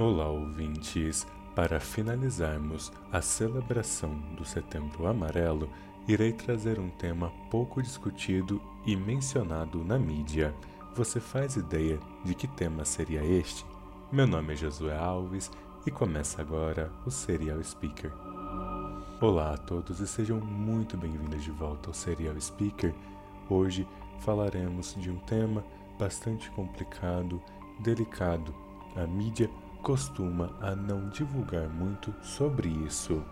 [0.00, 1.26] Olá, ouvintes!
[1.54, 5.68] Para finalizarmos a celebração do Setembro Amarelo,
[6.08, 10.54] irei trazer um tema pouco discutido e mencionado na mídia.
[10.94, 13.66] Você faz ideia de que tema seria este?
[14.10, 15.50] Meu nome é Josué Alves
[15.86, 18.10] e começa agora o Serial Speaker.
[19.20, 22.94] Olá a todos e sejam muito bem-vindos de volta ao Serial Speaker.
[23.50, 23.86] Hoje
[24.20, 25.62] falaremos de um tema
[25.98, 27.38] bastante complicado,
[27.80, 28.54] delicado.
[28.96, 29.48] A mídia
[29.82, 33.22] costuma a não divulgar muito sobre isso.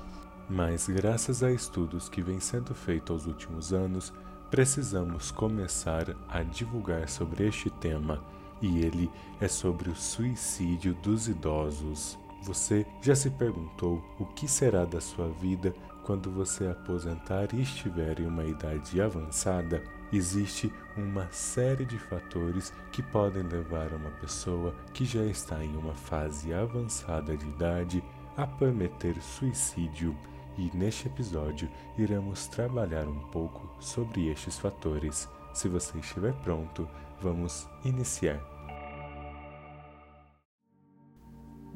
[0.48, 4.12] Mas graças a estudos que vêm sendo feitos aos últimos anos,
[4.50, 8.22] precisamos começar a divulgar sobre este tema,
[8.60, 12.18] e ele é sobre o suicídio dos idosos.
[12.42, 18.20] Você já se perguntou o que será da sua vida quando você aposentar e estiver
[18.20, 19.97] em uma idade avançada?
[20.12, 25.94] Existe uma série de fatores que podem levar uma pessoa que já está em uma
[25.94, 28.02] fase avançada de idade
[28.36, 30.16] a cometer suicídio.
[30.56, 35.28] E neste episódio iremos trabalhar um pouco sobre estes fatores.
[35.52, 36.88] Se você estiver pronto,
[37.20, 38.40] vamos iniciar.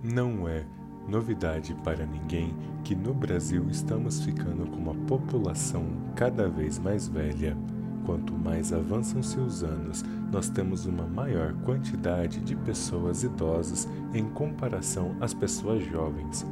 [0.03, 0.67] Não é
[1.09, 7.57] novidade para ninguém que no Brasil estamos ficando com uma população cada vez mais velha.
[8.05, 15.15] Quanto mais avançam seus anos, nós temos uma maior quantidade de pessoas idosas em comparação
[15.21, 16.45] às pessoas jovens.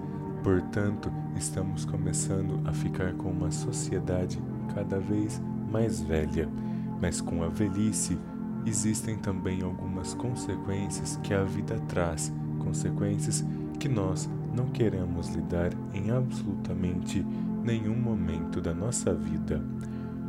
[0.45, 4.41] Portanto, estamos começando a ficar com uma sociedade
[4.75, 6.49] cada vez mais velha,
[7.01, 8.17] mas com a velhice
[8.65, 13.45] existem também algumas consequências que a vida traz, consequências
[13.79, 17.25] que nós não queremos lidar em absolutamente
[17.65, 19.63] nenhum momento da nossa vida.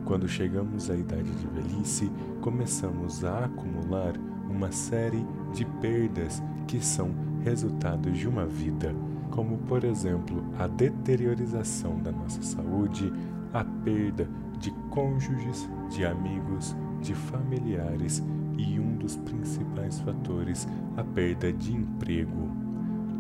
[0.06, 4.14] Quando chegamos à idade de velhice, começamos a acumular
[4.50, 7.12] uma série de perdas que são
[7.44, 8.94] resultados de uma vida,
[9.30, 13.12] como por exemplo a deteriorização da nossa saúde,
[13.54, 14.28] a perda
[14.60, 18.24] de cônjuges, de amigos, de familiares
[18.58, 22.50] e um dos principais fatores, a perda de emprego.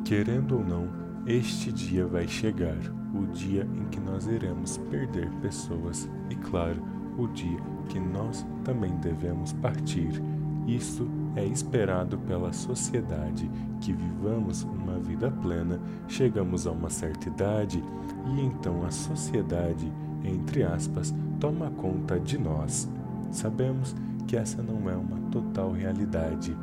[0.06, 0.88] Querendo ou não,
[1.26, 2.78] este dia vai chegar,
[3.14, 6.82] o dia em que nós iremos perder pessoas e, claro,
[7.18, 10.22] o dia que nós também devemos partir.
[10.68, 13.50] Isto é esperado pela sociedade,
[13.80, 17.84] que vivamos uma vida plena, chegamos a uma certa idade
[18.36, 19.92] e então a sociedade,
[20.24, 22.90] entre aspas, toma conta de nós.
[23.32, 23.96] Sabemos
[24.28, 26.56] que essa não é uma total realidade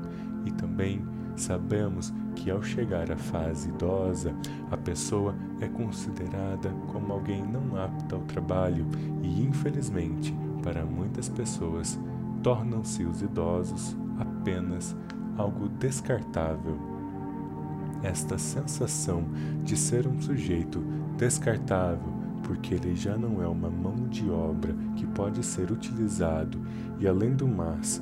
[0.45, 1.05] e também
[1.35, 4.32] sabemos que ao chegar à fase idosa,
[4.71, 8.87] a pessoa é considerada como alguém não apta ao trabalho
[9.22, 11.99] e, infelizmente, para muitas pessoas,
[12.43, 14.97] tornam-se os idosos apenas
[15.37, 16.78] algo descartável.
[18.03, 19.25] Esta sensação
[19.65, 20.78] de ser um sujeito
[21.16, 26.59] descartável porque ele já não é uma mão de obra que pode ser utilizado
[27.00, 28.00] e, além do mais,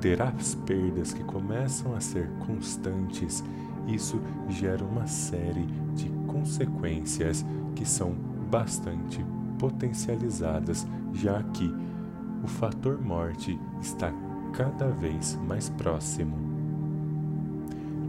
[0.00, 3.42] ter as perdas que começam a ser constantes
[3.86, 8.14] isso gera uma série de consequências que são
[8.50, 9.24] bastante
[9.58, 11.72] potencializadas, já que
[12.42, 14.12] o fator morte está
[14.52, 16.36] cada vez mais próximo.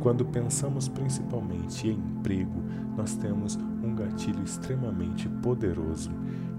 [0.01, 2.61] Quando pensamos principalmente em emprego,
[2.95, 6.11] nós temos um gatilho extremamente poderoso,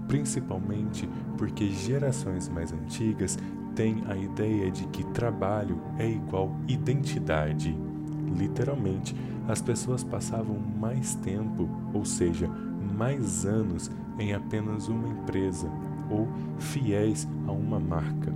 [0.07, 3.37] principalmente porque gerações mais antigas
[3.75, 7.75] têm a ideia de que trabalho é igual identidade.
[8.37, 9.15] Literalmente,
[9.47, 12.49] as pessoas passavam mais tempo, ou seja,
[12.97, 15.69] mais anos, em apenas uma empresa
[16.09, 16.27] ou
[16.59, 18.33] fiéis a uma marca.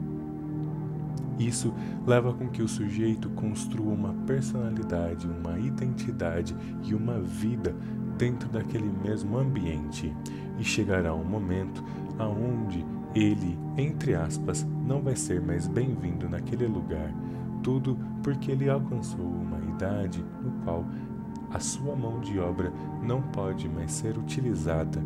[1.40, 1.74] Isso
[2.06, 7.75] leva com que o sujeito construa uma personalidade, uma identidade e uma vida
[8.18, 10.16] dentro daquele mesmo ambiente,
[10.60, 11.84] e chegará um momento
[12.20, 17.14] aonde ele, entre aspas, não vai ser mais bem-vindo naquele lugar,
[17.63, 20.85] tudo porque ele alcançou uma idade no qual
[21.51, 22.71] a sua mão de obra
[23.01, 25.01] não pode mais ser utilizada.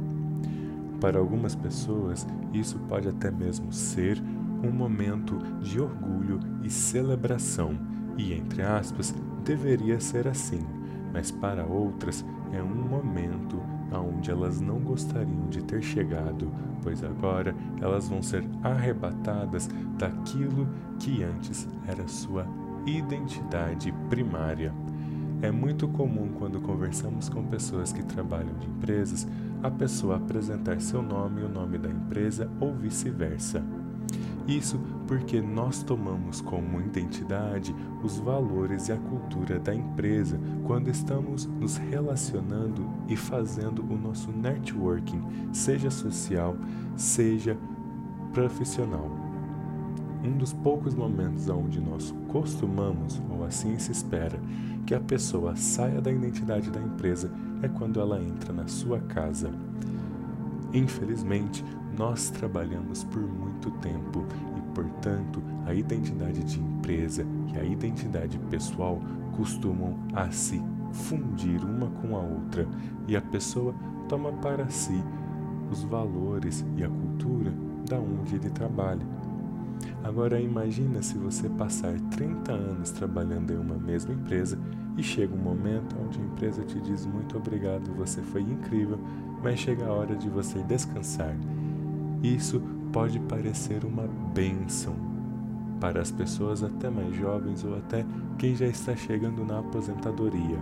[1.00, 4.22] Para algumas pessoas, isso pode até mesmo ser
[4.64, 7.78] um momento de orgulho e celebração,
[8.18, 9.14] e entre aspas,
[9.44, 10.66] deveria ser assim,
[11.14, 13.62] mas para outras é um momento
[13.92, 16.52] aonde elas não gostariam de ter chegado,
[16.82, 20.68] pois agora elas vão ser arrebatadas daquilo
[21.00, 22.46] que antes era sua
[22.86, 24.74] identidade primária.
[25.42, 29.28] É muito comum quando conversamos com pessoas que trabalham de empresas,
[29.62, 33.64] a pessoa apresentar seu nome e o nome da empresa ou vice-versa.
[34.48, 41.46] Isso porque nós tomamos como identidade os valores e a cultura da empresa quando estamos
[41.46, 45.22] nos relacionando e fazendo o nosso networking,
[45.52, 46.56] seja social,
[46.96, 47.58] seja
[48.34, 49.10] profissional.
[50.24, 54.40] Um dos poucos momentos onde nós costumamos, ou assim se espera,
[54.86, 57.32] que a pessoa saia da identidade da empresa
[57.62, 59.52] é quando ela entra na sua casa.
[60.74, 61.64] Infelizmente,
[61.98, 69.02] nós trabalhamos por muito tempo e, portanto, a identidade de empresa e a identidade pessoal
[69.36, 70.62] costumam a se
[70.92, 72.68] fundir uma com a outra
[73.08, 73.74] e a pessoa
[74.08, 75.04] toma para si
[75.72, 77.52] os valores e a cultura
[77.90, 79.06] da onde ele trabalha.
[80.04, 84.58] Agora imagina se você passar 30 anos trabalhando em uma mesma empresa
[84.98, 89.00] e chega um momento onde a empresa te diz muito obrigado, você foi incrível,
[89.44, 91.36] mas chega a hora de você descansar.
[92.24, 92.62] Isso
[92.92, 94.96] pode parecer uma bênção
[95.80, 98.06] para as pessoas até mais jovens ou até
[98.38, 100.58] quem já está chegando na aposentadoria.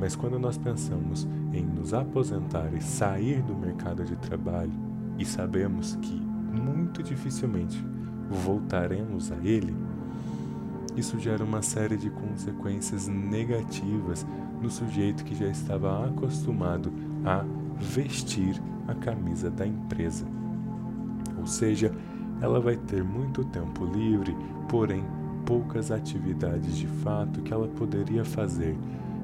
[0.00, 4.72] Mas quando nós pensamos em nos aposentar e sair do mercado de trabalho
[5.18, 7.84] e sabemos que muito dificilmente
[8.44, 9.74] voltaremos a ele,
[10.96, 14.26] isso gera uma série de consequências negativas
[14.60, 16.92] no sujeito que já estava acostumado
[17.24, 17.44] a
[17.78, 20.41] vestir a camisa da empresa.
[21.42, 21.92] Ou seja,
[22.40, 24.34] ela vai ter muito tempo livre,
[24.68, 25.04] porém
[25.44, 28.78] poucas atividades de fato que ela poderia fazer,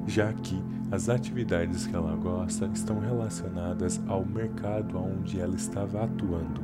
[0.05, 0.61] já que
[0.91, 6.61] as atividades que ela gosta estão relacionadas ao mercado onde ela estava atuando.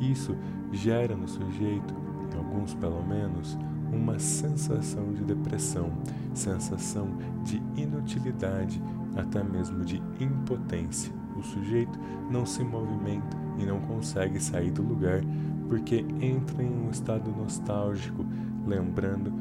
[0.00, 0.36] Isso
[0.70, 1.92] gera no sujeito,
[2.32, 3.58] em alguns pelo menos,
[3.92, 5.90] uma sensação de depressão,
[6.34, 7.08] sensação
[7.42, 8.80] de inutilidade,
[9.16, 11.12] até mesmo de impotência.
[11.38, 11.98] O sujeito
[12.28, 15.22] não se movimenta e não consegue sair do lugar
[15.68, 18.24] porque entra em um estado nostálgico,
[18.66, 19.32] lembrando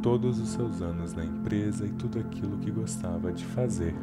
[0.00, 3.94] todos os seus anos na empresa e tudo aquilo que gostava de fazer.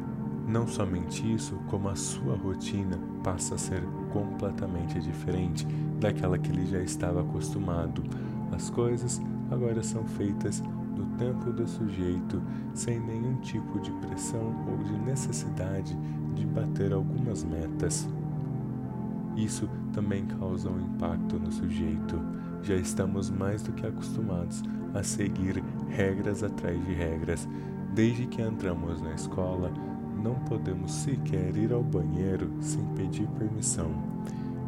[0.46, 3.82] Não somente isso, como a sua rotina passa a ser
[4.12, 5.66] completamente diferente
[6.00, 8.02] daquela que ele já estava acostumado.
[8.52, 9.20] As coisas
[9.50, 10.62] agora são feitas
[11.00, 12.42] no tempo do sujeito,
[12.74, 15.96] sem nenhum tipo de pressão ou de necessidade
[16.34, 18.06] de bater algumas metas.
[19.36, 22.20] Isso também causa um impacto no sujeito.
[22.62, 24.62] Já estamos mais do que acostumados
[24.92, 27.48] a seguir regras atrás de regras.
[27.94, 29.72] Desde que entramos na escola,
[30.22, 33.90] não podemos sequer ir ao banheiro sem pedir permissão.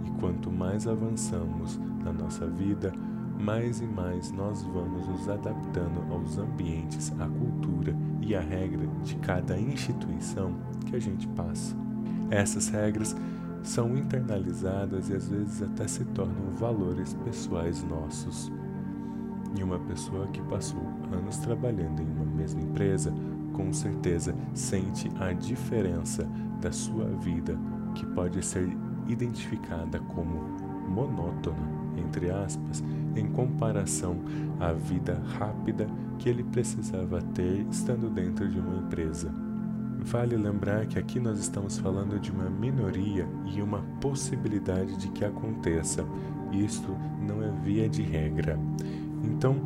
[0.06, 2.93] E quanto mais avançamos na nossa vida,
[3.38, 9.17] mais e mais nós vamos nos adaptando aos ambientes, à cultura e à regra de
[9.17, 10.55] cada instituição
[10.87, 11.76] que a gente passa.
[12.31, 13.17] Essas regras
[13.62, 18.50] são internalizadas e às vezes até se tornam valores pessoais nossos.
[19.56, 20.82] E uma pessoa que passou
[21.12, 23.12] anos trabalhando em uma mesma empresa,
[23.52, 26.26] com certeza sente a diferença
[26.61, 27.58] da sua vida,
[27.94, 28.75] que pode ser
[29.06, 30.40] identificada como
[30.88, 32.82] monótona, entre aspas,
[33.16, 34.16] em comparação
[34.60, 35.86] à vida rápida
[36.18, 39.32] que ele precisava ter estando dentro de uma empresa.
[40.04, 45.24] Vale lembrar que aqui nós estamos falando de uma minoria e uma possibilidade de que
[45.24, 46.04] aconteça.
[46.52, 48.58] Isto não é via de regra.
[49.22, 49.56] Então,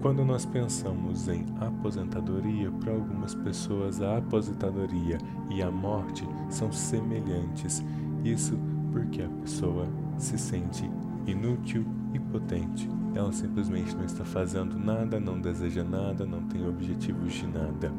[0.00, 5.18] quando nós pensamos em aposentadoria, para algumas pessoas a aposentadoria
[5.50, 7.84] e a morte são semelhantes.
[8.24, 8.58] Isso
[8.92, 10.88] porque a pessoa se sente
[11.30, 12.88] inútil e potente.
[13.14, 17.92] Ela simplesmente não está fazendo nada, não deseja nada, não tem objetivos de nada.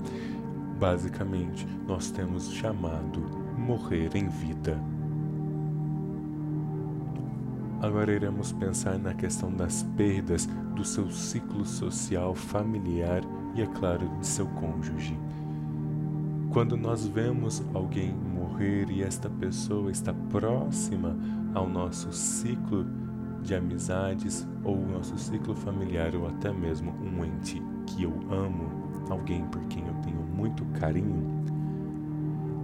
[0.79, 3.19] Basicamente, nós temos chamado
[3.57, 4.79] morrer em vida.
[7.81, 13.21] Agora iremos pensar na questão das perdas do seu ciclo social, familiar
[13.55, 15.17] e, é claro, de seu cônjuge.
[16.51, 21.15] Quando nós vemos alguém morrer e esta pessoa está próxima
[21.53, 22.86] ao nosso ciclo
[23.41, 28.69] de amizades ou o nosso ciclo familiar ou até mesmo um ente que eu amo,
[29.10, 31.39] alguém por quem eu tenho muito carinho,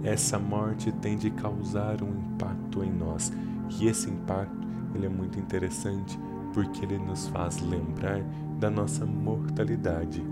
[0.06, 3.32] essa morte tem de causar um impacto em nós.
[3.80, 6.18] E esse impacto ele é muito interessante
[6.54, 8.22] porque ele nos faz lembrar
[8.60, 10.22] da nossa mortalidade.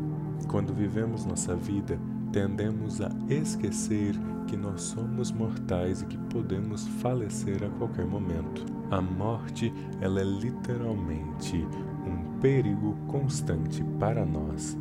[0.48, 1.98] Quando vivemos nossa vida,
[2.34, 4.12] tendemos a esquecer
[4.48, 8.66] que nós somos mortais e que podemos falecer a qualquer momento.
[8.90, 11.64] A morte, ela é literalmente
[12.04, 14.76] um perigo constante para nós.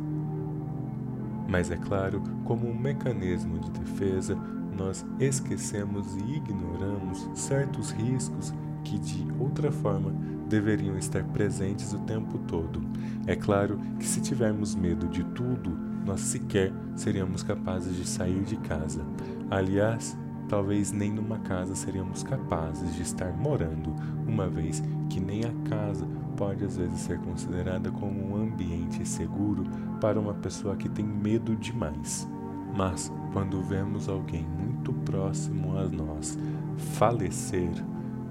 [1.48, 4.34] Mas é claro, como um mecanismo de defesa,
[4.76, 10.12] nós esquecemos e ignoramos certos riscos que de outra forma
[10.48, 12.82] deveriam estar presentes o tempo todo.
[13.28, 18.56] É claro que se tivermos medo de tudo, nós sequer seríamos capazes de sair de
[18.56, 19.04] casa.
[19.50, 20.16] Aliás,
[20.48, 23.94] talvez nem numa casa seríamos capazes de estar morando,
[24.26, 26.06] uma vez que nem a casa
[26.36, 29.64] pode às vezes ser considerada como um ambiente seguro
[30.00, 32.28] para uma pessoa que tem medo demais.
[32.76, 36.36] Mas quando vemos alguém muito próximo a nós
[36.76, 37.72] falecer,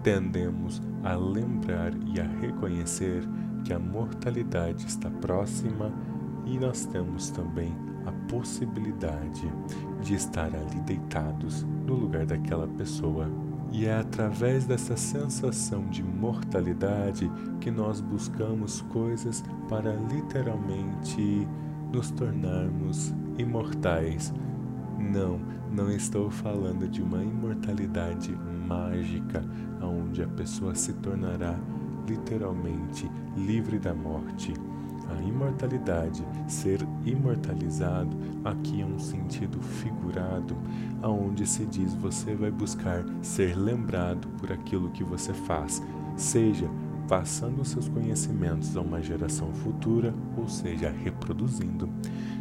[0.03, 3.23] tendemos a lembrar e a reconhecer
[3.63, 5.93] que a mortalidade está próxima
[6.45, 9.51] e nós temos também a possibilidade
[10.01, 13.29] de estar ali deitados no lugar daquela pessoa.
[13.71, 21.47] E é através dessa sensação de mortalidade que nós buscamos coisas para literalmente
[21.91, 24.33] nos tornarmos imortais.
[24.99, 25.39] Não,
[25.71, 28.35] não estou falando de uma imortalidade
[28.67, 29.43] mágica,
[29.81, 31.55] onde a pessoa se tornará
[32.07, 34.53] literalmente livre da morte.
[35.13, 40.55] A imortalidade, ser imortalizado, aqui é um sentido figurado,
[41.01, 45.81] aonde se diz você vai buscar ser lembrado por aquilo que você faz,
[46.15, 46.69] seja
[47.07, 51.89] passando seus conhecimentos a uma geração futura, ou seja, reproduzindo,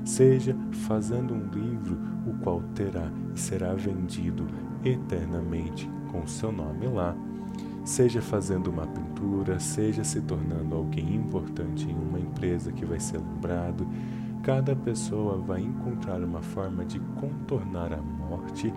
[0.05, 4.47] seja fazendo um livro o qual terá e será vendido
[4.85, 7.17] eternamente com seu nome lá,
[7.85, 13.19] seja fazendo uma pintura, seja se tornando alguém importante em uma empresa que vai ser
[13.19, 13.87] lembrado,
[14.43, 18.73] cada pessoa vai encontrar uma forma de contornar a morte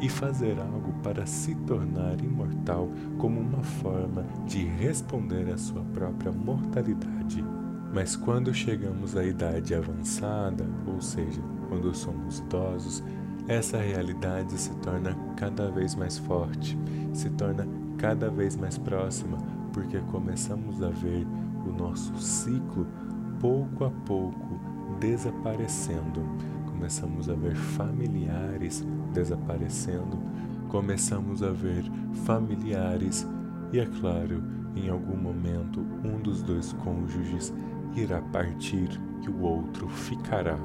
[0.00, 6.32] e fazer algo para se tornar imortal como uma forma de responder à sua própria
[6.32, 7.42] mortalidade.
[7.94, 13.02] Mas quando chegamos à idade avançada, ou seja, quando somos idosos,
[13.48, 16.76] essa realidade se torna cada vez mais forte,
[17.12, 17.66] se torna
[17.98, 19.38] cada vez mais próxima,
[19.72, 21.26] porque começamos a ver
[21.66, 22.86] o nosso ciclo
[23.40, 24.60] pouco a pouco
[25.00, 26.22] desaparecendo.
[26.66, 30.18] Começamos a ver familiares desaparecendo,
[30.68, 31.84] começamos a ver
[32.24, 33.26] familiares
[33.72, 34.42] e, é claro,
[34.74, 37.52] em algum momento um dos dois cônjuges
[37.94, 38.88] irá partir
[39.22, 40.58] e o outro ficará.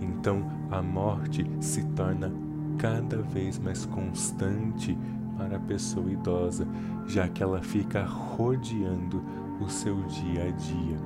[0.00, 2.32] Então a morte se torna
[2.78, 4.96] cada vez mais constante
[5.36, 6.66] para a pessoa idosa,
[7.06, 9.22] já que ela fica rodeando
[9.60, 10.96] o seu dia a dia.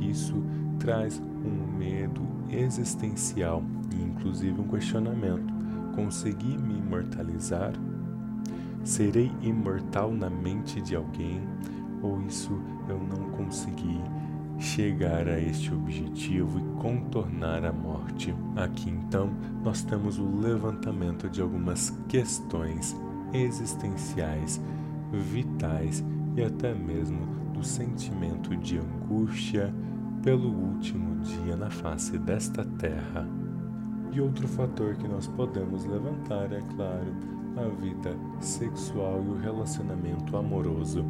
[0.00, 0.42] Isso
[0.78, 3.62] traz um medo existencial
[3.92, 5.52] e inclusive um questionamento:
[5.94, 7.72] consegui me imortalizar?
[8.84, 11.42] Serei imortal na mente de alguém?
[12.00, 14.00] Ou isso eu não consegui
[14.58, 18.34] chegar a este objetivo e contornar a morte.
[18.56, 19.30] Aqui então
[19.62, 22.96] nós temos o levantamento de algumas questões
[23.32, 24.60] existenciais,
[25.12, 26.04] vitais
[26.36, 29.74] e até mesmo do sentimento de angústia
[30.22, 33.26] pelo último dia na face desta terra.
[34.12, 37.14] E outro fator que nós podemos levantar é, claro,
[37.56, 41.04] a vida sexual e o relacionamento amoroso.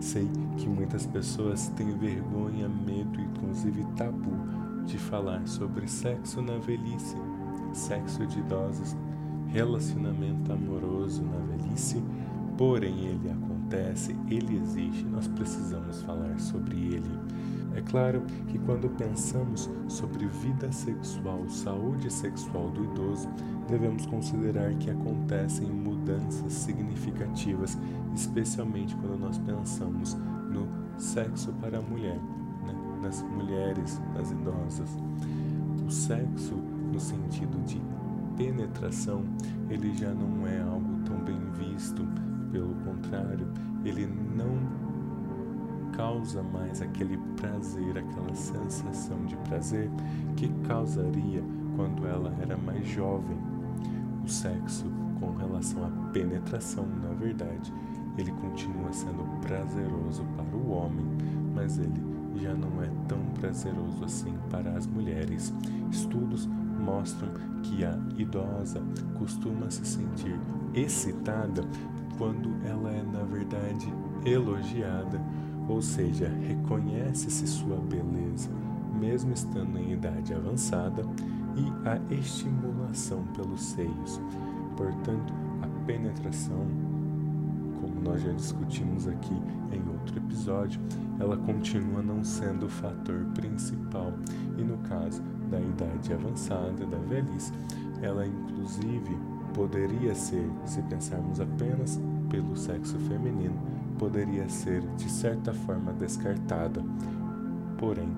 [0.00, 4.32] Sei que muitas pessoas têm vergonha, medo e inclusive tabu
[4.86, 7.16] de falar sobre sexo na velhice,
[7.72, 8.96] sexo de idosos,
[9.48, 12.02] relacionamento amoroso na velhice,
[12.56, 17.18] porém ele acontece, ele existe, nós precisamos falar sobre ele.
[17.74, 23.28] É claro que quando pensamos sobre vida sexual, saúde sexual do idoso,
[23.68, 27.78] devemos considerar que acontecem mudanças significativas,
[28.14, 30.16] especialmente quando nós pensamos
[30.50, 30.66] no
[30.98, 32.18] sexo para a mulher,
[32.66, 32.74] né?
[33.02, 34.90] nas mulheres, nas idosas.
[35.86, 36.54] O sexo,
[36.92, 37.80] no sentido de
[38.38, 39.24] penetração,
[39.68, 42.06] ele já não é algo tão bem visto,
[42.52, 43.46] pelo contrário,
[43.84, 44.56] ele não
[45.92, 49.90] causa mais aquele prazer, aquela sensação de prazer
[50.36, 51.42] que causaria
[51.74, 53.36] quando ela era mais jovem.
[54.24, 54.86] O sexo,
[55.18, 57.72] com relação à penetração, na verdade,
[58.16, 61.06] ele continua sendo prazeroso para o homem,
[61.54, 65.52] mas ele já não é tão prazeroso assim para as mulheres.
[65.90, 66.48] Estudos
[66.78, 67.28] mostram
[67.62, 68.80] que a idosa
[69.18, 70.38] costuma se sentir
[70.74, 71.62] excitada
[72.16, 73.92] quando ela é, na verdade,
[74.24, 75.20] elogiada
[75.68, 78.48] ou seja, reconhece-se sua beleza,
[78.98, 81.02] mesmo estando em idade avançada,
[81.54, 84.20] e a estimulação pelos seios.
[84.76, 86.66] Portanto, a penetração,
[87.80, 89.34] como nós já discutimos aqui
[89.72, 90.80] em outro episódio,
[91.20, 94.12] ela continua não sendo o fator principal.
[94.56, 97.52] E no caso da idade avançada, da velhice,
[98.02, 99.16] ela inclusive
[99.54, 103.56] poderia ser, se pensarmos apenas pelo sexo feminino,
[103.98, 106.82] poderia ser de certa forma descartada.
[107.78, 108.08] Porém,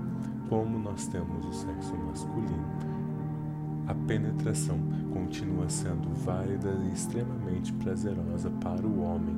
[0.49, 2.67] como nós temos o sexo masculino,
[3.87, 4.79] a penetração
[5.13, 9.37] continua sendo válida e extremamente prazerosa para o homem.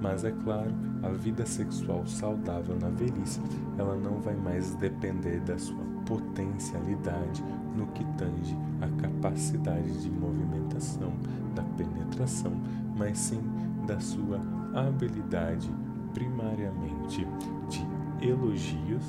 [0.00, 0.72] Mas é claro,
[1.02, 3.40] a vida sexual saudável na velhice,
[3.76, 7.44] ela não vai mais depender da sua potencialidade
[7.76, 11.12] no que tange a capacidade de movimentação,
[11.54, 12.52] da penetração,
[12.96, 13.40] mas sim
[13.86, 14.40] da sua
[14.74, 15.70] habilidade
[16.14, 17.26] primariamente
[17.68, 19.04] de elogios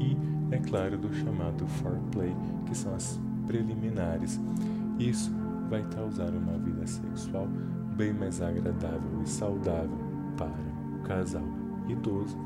[0.00, 0.16] e,
[0.50, 4.40] é claro, do chamado foreplay, que são as preliminares.
[4.98, 5.30] Isso
[5.68, 7.46] vai causar uma vida sexual
[7.96, 9.98] bem mais agradável e saudável
[10.38, 11.44] para o casal
[11.86, 12.36] idoso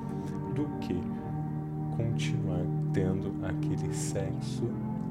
[0.54, 1.00] do que
[1.97, 4.69] continuar tendo aquele sexo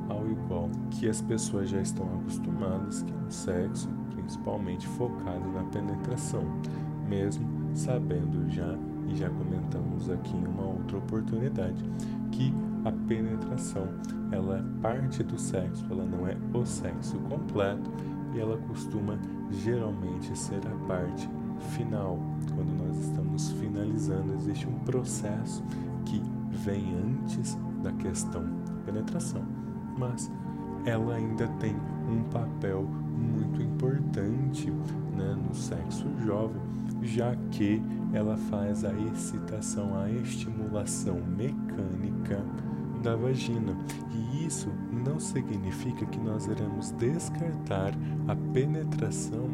[0.09, 5.63] ao igual que as pessoas já estão acostumadas, que é um sexo principalmente focado na
[5.63, 6.43] penetração,
[7.07, 8.77] mesmo sabendo já
[9.07, 11.81] e já comentamos aqui em uma outra oportunidade
[12.29, 12.53] que
[12.83, 13.87] a penetração
[14.33, 17.89] ela é parte do sexo, ela não é o sexo completo
[18.33, 19.17] e ela costuma
[19.63, 21.29] geralmente ser a parte
[21.73, 22.19] final.
[22.53, 25.63] Quando nós estamos finalizando, existe um processo
[26.03, 29.43] que vem antes da questão da penetração,
[29.97, 30.31] mas
[30.85, 31.75] ela ainda tem
[32.09, 34.71] um papel muito importante
[35.15, 36.61] né, no sexo jovem,
[37.01, 37.81] já que
[38.13, 42.41] ela faz a excitação, a estimulação mecânica
[43.03, 43.75] da vagina.
[44.11, 47.93] E isso não significa que nós iremos descartar
[48.27, 49.47] a penetração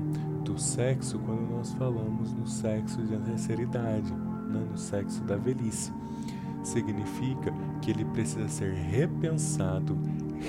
[0.44, 5.92] do sexo quando nós falamos no sexo da terceira idade, né, no sexo da velhice.
[6.64, 9.98] Significa que ele precisa ser repensado,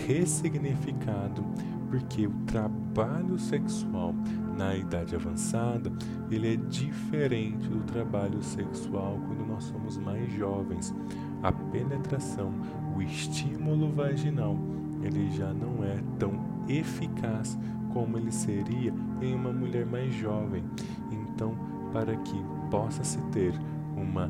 [0.06, 1.44] ressignificado,
[1.90, 4.14] porque o trabalho sexual
[4.56, 5.92] na idade avançada,
[6.30, 10.94] ele é diferente do trabalho sexual quando nós somos mais jovens.
[11.42, 12.52] A penetração,
[12.96, 14.56] o estímulo vaginal,
[15.02, 16.32] ele já não é tão
[16.68, 17.58] eficaz
[17.92, 20.64] como ele seria em uma mulher mais jovem.
[21.10, 21.54] Então,
[21.92, 23.54] para que possa se ter
[23.96, 24.28] uma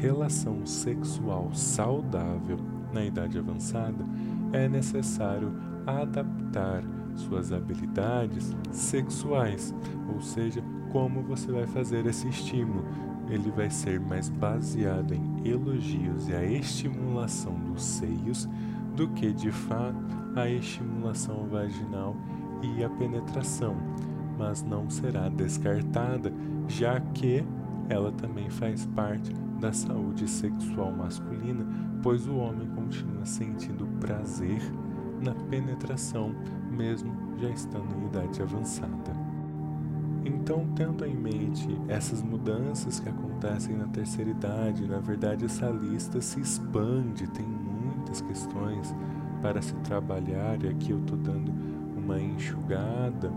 [0.00, 2.58] relação sexual saudável
[2.92, 4.02] na idade avançada,
[4.52, 5.52] é necessário
[5.86, 6.82] adaptar
[7.14, 9.74] suas habilidades sexuais,
[10.12, 12.84] ou seja, como você vai fazer esse estímulo.
[13.28, 18.48] Ele vai ser mais baseado em elogios e a estimulação dos seios
[18.96, 19.98] do que de fato
[20.34, 22.16] a estimulação vaginal
[22.62, 23.76] e a penetração,
[24.36, 26.32] mas não será descartada,
[26.66, 27.44] já que
[27.88, 31.66] ela também faz parte da saúde sexual masculina,
[32.02, 34.60] pois o homem continua sentindo prazer
[35.20, 36.34] na penetração,
[36.70, 39.30] mesmo já estando em idade avançada.
[40.24, 46.20] Então, tendo em mente essas mudanças que acontecem na terceira idade, na verdade essa lista
[46.20, 48.94] se expande, tem muitas questões
[49.40, 51.52] para se trabalhar, e aqui eu estou dando
[51.96, 53.30] uma enxugada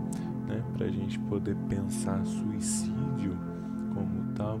[0.46, 3.38] né, para a gente poder pensar suicídio
[3.94, 4.60] como tal.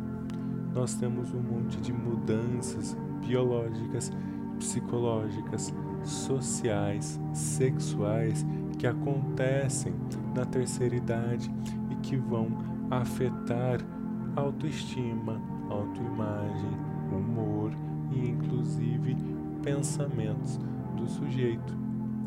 [0.74, 4.10] Nós temos um monte de mudanças biológicas,
[4.58, 8.44] psicológicas, sociais, sexuais
[8.76, 9.94] que acontecem
[10.34, 11.48] na terceira idade
[11.90, 12.48] e que vão
[12.90, 13.78] afetar
[14.34, 16.70] autoestima, autoimagem,
[17.12, 17.70] humor
[18.10, 19.16] e inclusive
[19.62, 20.58] pensamentos
[20.96, 21.72] do sujeito.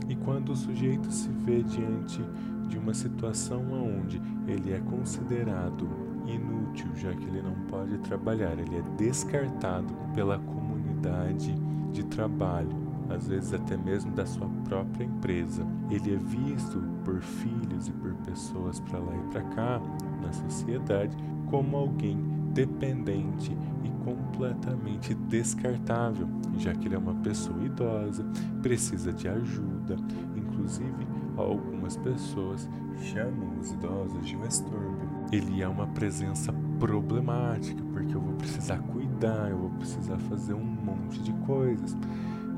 [0.08, 2.24] E quando o sujeito se vê diante
[2.70, 5.88] de uma situação onde ele é considerado
[6.26, 6.57] inútil,
[6.96, 11.56] já que ele não pode trabalhar, ele é descartado pela comunidade
[11.92, 12.70] de trabalho,
[13.10, 15.66] às vezes até mesmo da sua própria empresa.
[15.90, 19.82] Ele é visto por filhos e por pessoas para lá e para cá
[20.22, 21.16] na sociedade
[21.50, 22.18] como alguém
[22.54, 28.26] dependente e completamente descartável, já que ele é uma pessoa idosa,
[28.62, 29.96] precisa de ajuda.
[30.36, 32.68] Inclusive, algumas pessoas
[33.00, 35.08] chamam os idosos de um estorbo.
[35.32, 40.64] Ele é uma presença problemática, porque eu vou precisar cuidar, eu vou precisar fazer um
[40.64, 41.96] monte de coisas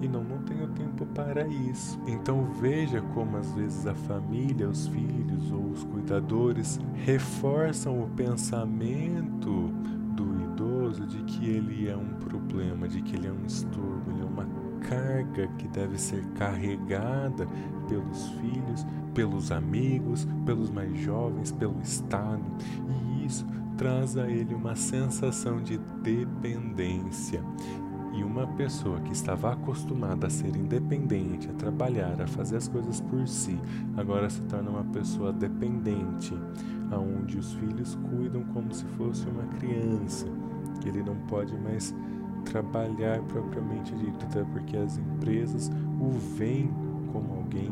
[0.01, 1.99] e não, não tenho tempo para isso.
[2.07, 9.73] Então veja como às vezes a família, os filhos ou os cuidadores reforçam o pensamento
[10.15, 14.21] do idoso de que ele é um problema, de que ele é um estorbo, ele
[14.21, 14.47] é uma
[14.81, 17.47] carga que deve ser carregada
[17.87, 22.43] pelos filhos, pelos amigos, pelos mais jovens, pelo Estado.
[22.87, 23.45] E isso
[23.79, 27.41] traz a ele uma sensação de dependência.
[28.13, 32.99] E uma pessoa que estava acostumada a ser independente, a trabalhar, a fazer as coisas
[32.99, 33.57] por si,
[33.95, 36.37] agora se torna uma pessoa dependente,
[36.91, 40.27] aonde os filhos cuidam como se fosse uma criança.
[40.85, 41.95] ele não pode mais
[42.43, 46.69] trabalhar propriamente dito, até porque as empresas o veem
[47.13, 47.71] como alguém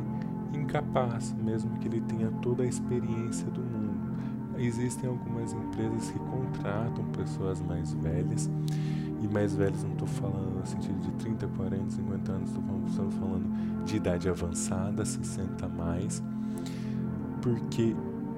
[0.54, 3.77] incapaz, mesmo que ele tenha toda a experiência do mundo.
[4.58, 8.50] Existem algumas empresas que contratam pessoas mais velhas,
[9.22, 13.86] e mais velhos não estou falando no sentido de 30, 40, 50 anos, estou falando
[13.86, 16.24] de idade avançada, 60 mais,
[17.42, 17.96] porque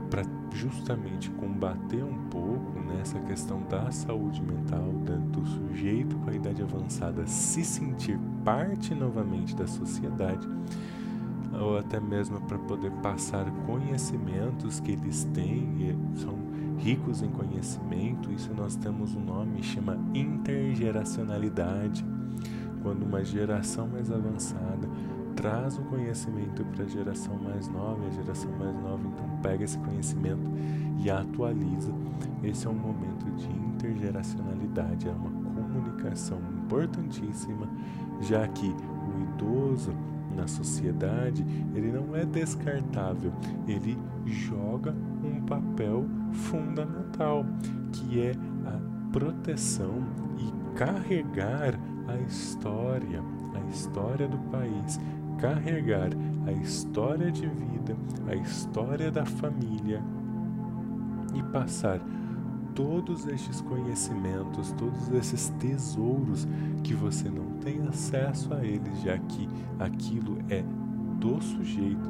[0.09, 4.91] para justamente combater um pouco nessa questão da saúde mental,
[5.31, 10.47] do sujeito com a idade avançada se sentir parte novamente da sociedade,
[11.59, 16.37] ou até mesmo para poder passar conhecimentos que eles têm, são
[16.77, 22.05] ricos em conhecimento, isso nós temos um nome, chama intergeracionalidade.
[22.81, 24.87] Quando uma geração mais avançada
[25.35, 29.63] traz o conhecimento para a geração mais nova, e a geração mais nova então pega
[29.63, 30.49] esse conhecimento
[31.01, 31.93] e atualiza.
[32.43, 37.69] Esse é um momento de intergeracionalidade, é uma comunicação importantíssima,
[38.21, 39.93] já que o idoso
[40.35, 43.31] na sociedade, ele não é descartável,
[43.67, 47.45] ele joga um papel fundamental,
[47.91, 48.31] que é
[48.65, 50.03] a proteção
[50.37, 53.23] e carregar a história,
[53.55, 54.99] a história do país,
[55.39, 56.09] carregar
[56.45, 57.95] a história de vida,
[58.27, 60.01] a história da família
[61.33, 61.99] e passar
[62.75, 66.47] todos estes conhecimentos, todos esses tesouros
[66.83, 69.47] que você não tem acesso a eles, já que
[69.79, 70.63] aquilo é
[71.19, 72.09] do sujeito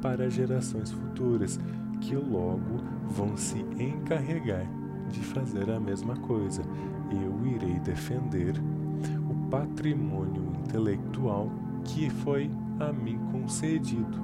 [0.00, 1.58] para gerações futuras,
[2.00, 4.66] que logo vão se encarregar
[5.10, 6.62] de fazer a mesma coisa.
[7.10, 8.54] Eu irei defender
[9.28, 11.50] o patrimônio intelectual
[11.84, 14.18] que foi a mim concedido,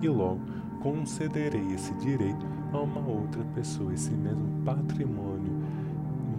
[0.00, 0.40] e logo
[0.80, 5.52] concederei esse direito a uma outra pessoa, esse mesmo patrimônio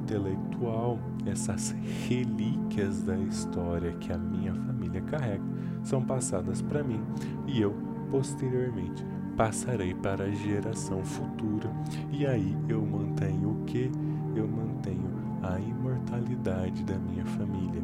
[0.04, 1.76] intelectual, essas
[2.08, 5.44] relíquias da história que a minha família carrega,
[5.84, 7.02] são passadas para mim
[7.46, 7.76] e eu,
[8.10, 11.70] posteriormente, passarei para a geração futura.
[12.12, 13.92] E aí eu mantenho o que?
[14.36, 15.12] Eu mantenho
[15.44, 17.84] a imortalidade da minha família.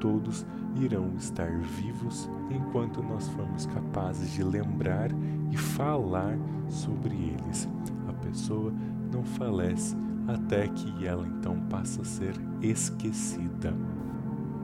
[0.00, 5.10] Todos irão estar vivos enquanto nós formos capazes de lembrar
[5.50, 6.36] e falar
[6.68, 7.68] sobre eles.
[8.08, 8.72] A pessoa
[9.12, 9.96] não falece
[10.28, 13.72] até que ela então passa a ser esquecida.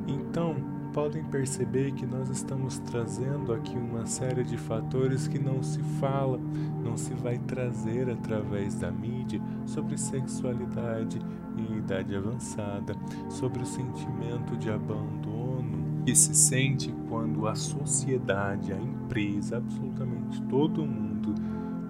[0.07, 0.57] Então,
[0.93, 6.39] podem perceber que nós estamos trazendo aqui uma série de fatores que não se fala,
[6.85, 11.21] não se vai trazer através da mídia sobre sexualidade
[11.59, 12.95] em idade avançada,
[13.29, 20.85] sobre o sentimento de abandono que se sente quando a sociedade, a empresa, absolutamente todo
[20.85, 21.35] mundo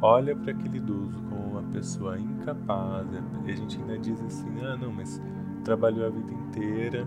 [0.03, 3.07] olha para aquele idoso como uma pessoa incapaz.
[3.47, 5.23] E a gente ainda diz assim: ah, não, mas
[5.65, 7.07] trabalhou a vida inteira,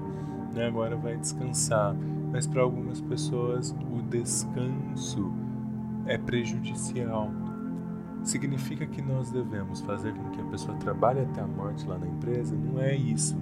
[0.54, 1.96] né, agora vai descansar.
[2.32, 5.32] Mas para algumas pessoas o descanso
[6.06, 7.32] é prejudicial.
[8.26, 12.08] Significa que nós devemos fazer com que a pessoa trabalhe até a morte lá na
[12.08, 12.56] empresa?
[12.56, 13.38] Não é isso,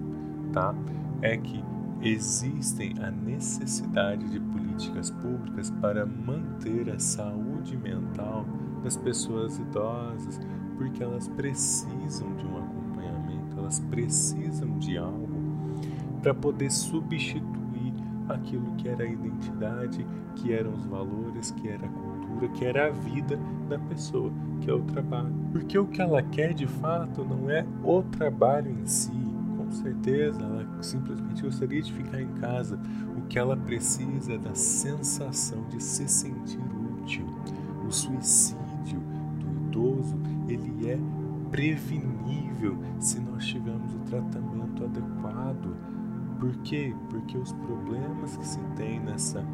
[0.52, 0.76] tá?
[1.22, 1.63] É que
[2.02, 8.46] existem a necessidade de políticas públicas para manter a saúde mental
[8.84, 10.38] das pessoas idosas,
[10.76, 15.30] porque elas precisam de um acompanhamento, elas precisam de algo
[16.22, 17.93] para poder substituir
[18.28, 21.89] aquilo que era a identidade, que eram os valores, que era a
[22.50, 25.34] que era a vida da pessoa, que é o trabalho.
[25.52, 29.24] Porque o que ela quer de fato não é o trabalho em si,
[29.74, 32.80] certeza, ela simplesmente gostaria de ficar em casa.
[33.17, 36.60] O que ela precisa é da sensação de se sentir
[37.02, 37.26] útil.
[37.86, 39.00] O suicídio
[39.39, 40.17] do idoso,
[40.48, 40.98] ele é
[41.50, 45.76] prevenível se nós tivermos o tratamento adequado.
[46.39, 46.93] Por quê?
[47.10, 49.46] Porque os problemas que se tem nessa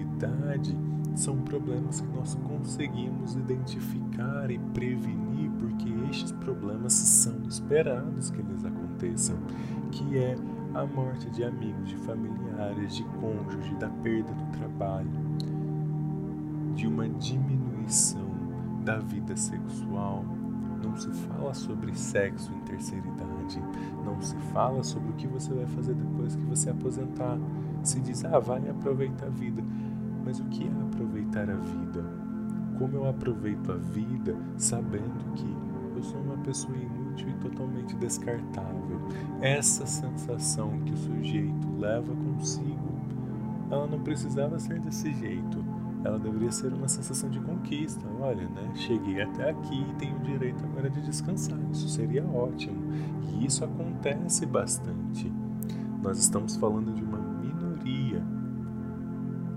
[0.00, 0.76] idade
[1.14, 8.64] são problemas que nós conseguimos identificar e prevenir, porque estes problemas são esperados que eles
[8.64, 9.36] aconteçam,
[9.90, 10.36] que é
[10.74, 15.08] a morte de amigos, de familiares, de cônjuge, da perda do trabalho,
[16.74, 18.28] de uma diminuição
[18.84, 20.24] da vida sexual.
[20.84, 23.62] Não se fala sobre sexo em terceira idade,
[24.04, 27.38] não se fala sobre o que você vai fazer depois que você aposentar.
[27.86, 29.62] Se diz, ah, vai aproveitar a vida
[30.26, 32.04] mas o que é aproveitar a vida?
[32.76, 35.56] Como eu aproveito a vida sabendo que
[35.96, 39.00] eu sou uma pessoa inútil e totalmente descartável?
[39.40, 42.98] Essa sensação que o sujeito leva consigo,
[43.70, 45.64] ela não precisava ser desse jeito.
[46.04, 48.04] ela deveria ser uma sensação de conquista.
[48.20, 48.70] Olha, né?
[48.74, 51.58] Cheguei até aqui e tenho o direito agora de descansar.
[51.70, 52.92] Isso seria ótimo.
[53.22, 55.32] E isso acontece bastante.
[56.02, 57.25] Nós estamos falando de uma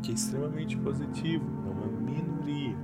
[0.10, 2.76] que é extremamente positivo, é uma minoria.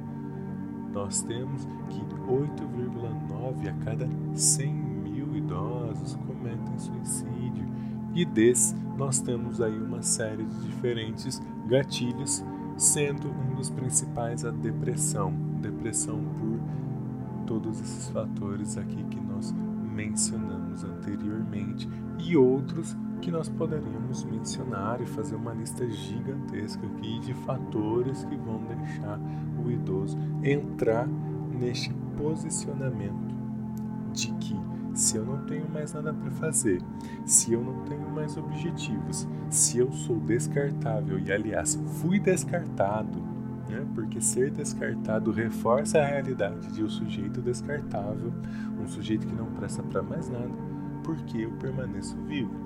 [0.94, 7.66] Nós temos que 8,9 a cada 100 mil idosos cometem suicídio.
[8.14, 12.44] E desses, nós temos aí uma série de diferentes gatilhos
[12.78, 15.34] sendo um dos principais a depressão.
[15.62, 16.60] Depressão por
[17.46, 19.54] todos esses fatores aqui que nós
[19.94, 27.34] mencionamos anteriormente e outros que nós poderíamos mencionar e fazer uma lista gigantesca aqui de
[27.34, 29.20] fatores que vão deixar
[29.64, 33.36] o idoso entrar neste posicionamento
[34.14, 34.56] de que
[34.94, 36.82] se eu não tenho mais nada para fazer,
[37.26, 43.20] se eu não tenho mais objetivos, se eu sou descartável e, aliás, fui descartado,
[43.70, 43.86] né?
[43.94, 48.32] porque ser descartado reforça a realidade de um sujeito descartável,
[48.82, 50.52] um sujeito que não presta para mais nada,
[51.04, 52.65] porque eu permaneço vivo.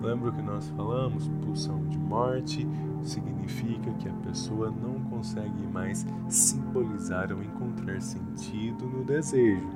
[0.00, 1.28] Lembra o que nós falamos?
[1.44, 2.66] Pulsão de morte
[3.02, 9.68] significa que a pessoa não consegue mais simbolizar ou encontrar sentido no desejo.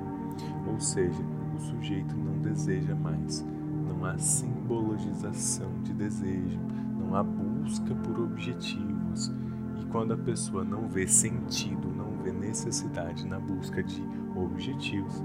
[0.67, 1.21] Ou seja,
[1.55, 3.45] o sujeito não deseja mais.
[3.87, 6.59] Não há simbologização de desejo,
[6.99, 9.31] não há busca por objetivos.
[9.79, 14.03] E quando a pessoa não vê sentido, não vê necessidade na busca de
[14.35, 15.23] objetivos,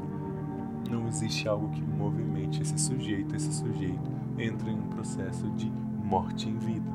[0.91, 3.35] não existe algo que movimente esse sujeito.
[3.35, 5.71] Esse sujeito entra em um processo de
[6.05, 6.91] morte em vida.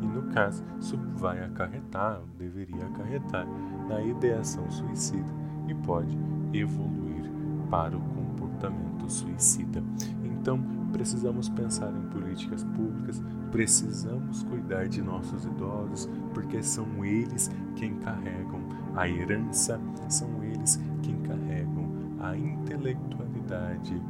[0.00, 3.46] E no caso, isso vai acarretar, deveria acarretar,
[3.88, 5.32] na ideação suicida
[5.68, 6.16] e pode
[6.52, 7.30] evoluir
[7.70, 9.82] para o comportamento suicida.
[10.24, 10.60] Então,
[10.92, 18.60] precisamos pensar em políticas públicas, precisamos cuidar de nossos idosos, porque são eles quem carregam
[18.94, 21.90] a herança, são eles quem carregam
[22.20, 24.00] a intelectualidade,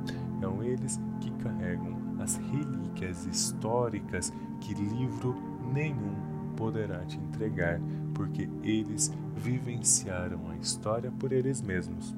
[0.40, 5.34] são eles que carregam as relíquias históricas que livro
[5.72, 7.80] nenhum poderá te entregar,
[8.14, 12.14] porque eles vivenciaram a história por eles mesmos.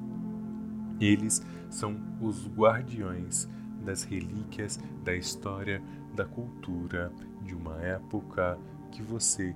[0.99, 3.49] Eles são os guardiões
[3.83, 5.81] das relíquias da história,
[6.15, 7.11] da cultura
[7.43, 8.57] de uma época
[8.91, 9.53] que você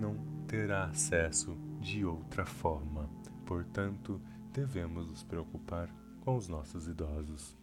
[0.00, 3.08] não terá acesso de outra forma.
[3.46, 4.20] Portanto,
[4.52, 5.88] devemos nos preocupar
[6.20, 7.59] com os nossos idosos.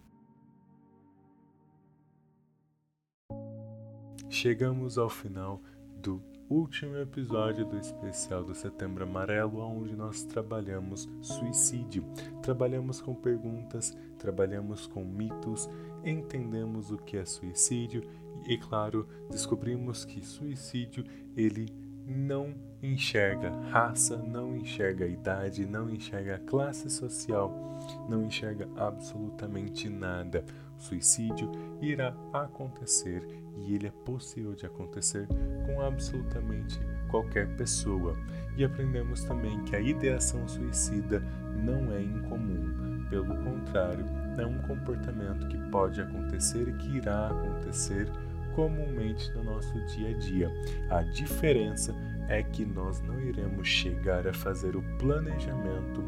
[4.29, 5.61] Chegamos ao final
[6.01, 12.03] do último episódio do especial do Setembro Amarelo, onde nós trabalhamos suicídio.
[12.41, 15.69] Trabalhamos com perguntas, trabalhamos com mitos,
[16.03, 18.03] entendemos o que é suicídio
[18.45, 21.73] e, claro, descobrimos que suicídio ele
[22.07, 27.53] não enxerga raça, não enxerga idade, não enxerga classe social,
[28.07, 30.43] não enxerga absolutamente nada.
[30.77, 35.27] O suicídio irá acontecer e ele é possível de acontecer
[35.65, 38.15] com absolutamente qualquer pessoa.
[38.55, 41.19] E aprendemos também que a ideação suicida
[41.55, 44.05] não é incomum, pelo contrário,
[44.37, 48.11] é um comportamento que pode acontecer e que irá acontecer
[48.57, 50.51] comumente no nosso dia a dia.
[50.89, 51.93] A diferença
[52.27, 56.01] é que nós não iremos chegar a fazer o planejamento,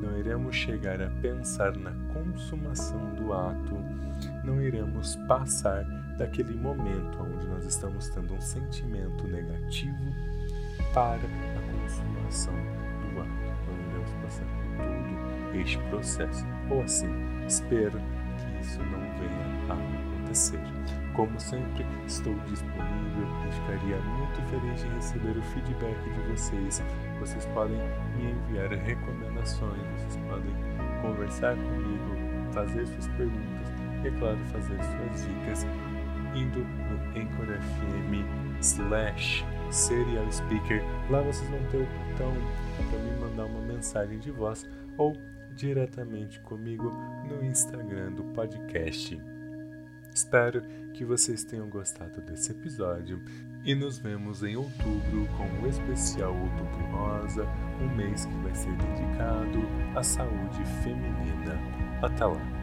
[0.00, 3.74] não iremos chegar a pensar na consumação do ato,
[4.44, 5.82] não iremos passar
[6.16, 10.14] daquele momento onde nós estamos tendo um sentimento negativo
[10.94, 13.30] para a consumação do ato.
[13.66, 14.44] Não iremos passar
[14.76, 16.46] por todo este processo.
[16.70, 17.10] Ou assim,
[17.48, 17.98] espero
[18.38, 21.05] que isso não venha a acontecer.
[21.16, 26.82] Como sempre, estou disponível e ficaria muito feliz de receber o feedback de vocês.
[27.18, 27.78] Vocês podem
[28.14, 30.54] me enviar recomendações, vocês podem
[31.00, 33.68] conversar comigo, fazer suas perguntas
[34.04, 35.66] e, é claro, fazer suas dicas
[36.34, 40.82] indo no Anchor FM slash Serial Speaker.
[41.08, 42.34] Lá vocês vão ter o botão
[42.90, 45.16] para me mandar uma mensagem de voz ou
[45.54, 46.92] diretamente comigo
[47.26, 49.18] no Instagram do podcast.
[50.14, 50.62] Espero
[50.96, 53.20] que vocês tenham gostado desse episódio
[53.66, 57.46] e nos vemos em outubro com o especial Outubro Rosa,
[57.82, 59.58] um mês que vai ser dedicado
[59.94, 61.60] à saúde feminina.
[62.00, 62.55] Até lá!